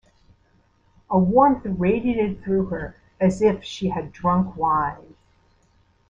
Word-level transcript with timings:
A 1.11 1.19
warmth 1.19 1.61
radiated 1.63 2.41
through 2.43 2.65
her 2.69 2.95
as 3.19 3.39
if 3.39 3.63
she 3.63 3.89
had 3.89 4.11
drunk 4.11 4.57
wine. 4.57 5.13